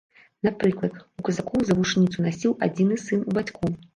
[0.45, 3.71] Напрыклад, у казакоў завушніцу насіў адзіны сын у бацькоў.